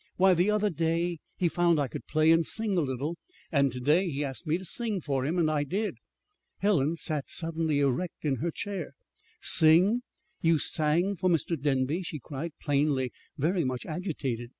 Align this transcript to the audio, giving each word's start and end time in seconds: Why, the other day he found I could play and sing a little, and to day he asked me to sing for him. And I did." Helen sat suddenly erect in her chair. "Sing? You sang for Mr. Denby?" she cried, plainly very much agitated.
Why, 0.15 0.33
the 0.33 0.49
other 0.49 0.71
day 0.71 1.19
he 1.37 1.47
found 1.47 1.79
I 1.79 1.87
could 1.87 2.07
play 2.07 2.31
and 2.31 2.43
sing 2.43 2.75
a 2.75 2.81
little, 2.81 3.17
and 3.51 3.71
to 3.71 3.79
day 3.79 4.09
he 4.09 4.25
asked 4.25 4.47
me 4.47 4.57
to 4.57 4.65
sing 4.65 4.99
for 4.99 5.23
him. 5.23 5.37
And 5.37 5.47
I 5.51 5.63
did." 5.63 5.97
Helen 6.57 6.95
sat 6.95 7.29
suddenly 7.29 7.81
erect 7.81 8.25
in 8.25 8.37
her 8.37 8.49
chair. 8.49 8.95
"Sing? 9.41 10.01
You 10.41 10.57
sang 10.57 11.17
for 11.17 11.29
Mr. 11.29 11.55
Denby?" 11.55 12.01
she 12.01 12.17
cried, 12.17 12.53
plainly 12.59 13.11
very 13.37 13.63
much 13.63 13.85
agitated. 13.85 14.49